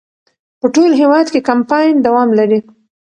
په 0.59 0.67
ټول 0.75 0.91
هېواد 1.01 1.25
کې 1.33 1.45
کمپاین 1.49 1.93
دوام 2.05 2.29
لري. 2.39 2.59